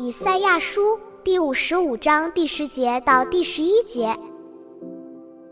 [0.00, 4.16] 以赛亚书第五十五章第十节到第十一节，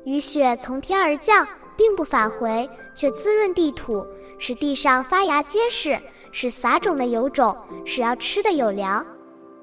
[0.04, 1.44] 雨雪从天而降，
[1.76, 4.06] 并不返回，却滋润地土，
[4.38, 5.98] 使地上发芽结实，
[6.30, 9.04] 使撒种的有种，使要吃的有粮。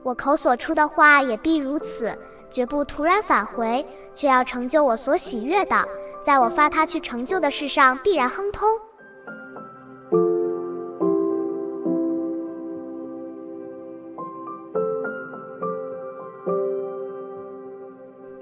[0.03, 2.13] 我口所出的话也必如此，
[2.51, 5.87] 绝不突然返回，却要成就我所喜悦的，
[6.21, 8.67] 在我发他去成就的事上必然亨通。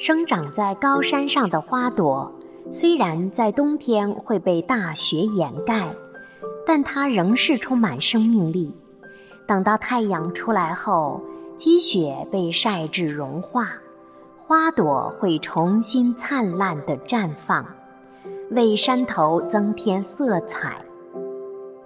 [0.03, 2.31] 生长在高山上的花朵，
[2.71, 5.95] 虽然在冬天会被大雪掩盖，
[6.65, 8.75] 但它仍是充满生命力。
[9.45, 11.21] 等到太阳出来后，
[11.55, 13.73] 积雪被晒至融化，
[14.35, 17.63] 花朵会重新灿烂地绽放，
[18.49, 20.83] 为山头增添色彩。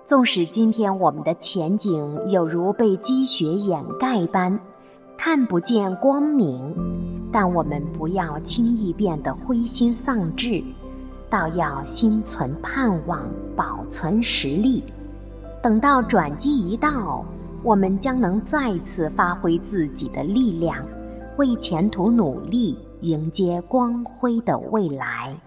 [0.05, 4.57] 纵使今天我们的前景有如被积雪掩盖般，
[5.17, 7.13] 看不见光明。
[7.37, 10.63] 但我们不要轻易变得灰心丧志，
[11.29, 14.81] 倒要心存盼望，保存实力。
[15.61, 17.25] 等到转机一到，
[17.61, 20.81] 我们将能再次发挥自己的力量，
[21.35, 25.37] 为前途努力，迎接光辉的未来。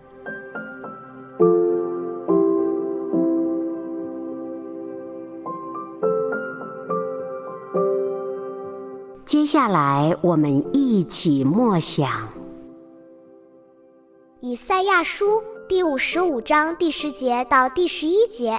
[9.29, 12.27] 接下来，我们一起默想
[14.41, 18.59] 以赛亚书第五十五章第十节到第十一节。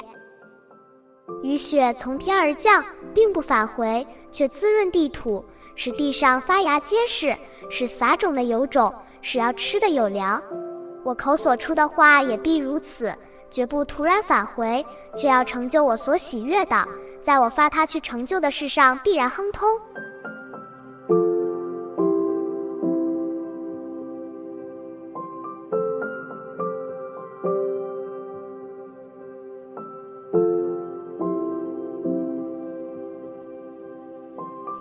[1.41, 2.85] 雨雪从天而降，
[3.15, 5.43] 并不返回，却滋润地土，
[5.75, 7.35] 使地上发芽结实，
[7.71, 8.93] 使撒种的有种，
[9.23, 10.39] 使要吃的有粮。
[11.03, 13.11] 我口所出的话也必如此，
[13.49, 16.87] 绝不突然返回，却要成就我所喜悦的，
[17.23, 19.67] 在我发他去成就的事上必然亨通。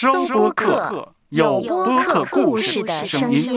[0.00, 3.52] 收播客，有播客故事的声音。